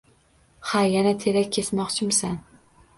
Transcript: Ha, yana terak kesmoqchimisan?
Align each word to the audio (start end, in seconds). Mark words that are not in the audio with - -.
Ha, 0.69 0.81
yana 0.95 1.13
terak 1.27 1.55
kesmoqchimisan? 1.59 2.45